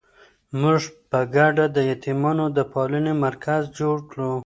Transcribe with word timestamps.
موږ 0.61 0.81
به 0.87 0.91
په 1.09 1.19
ګډه 1.35 1.65
د 1.75 1.77
یتیمانو 1.91 2.45
د 2.57 2.59
پالنې 2.73 3.13
مرکز 3.25 3.61
جوړ 3.79 3.97
کړو. 4.09 4.31